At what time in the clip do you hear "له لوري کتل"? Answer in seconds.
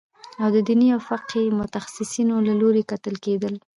2.47-3.15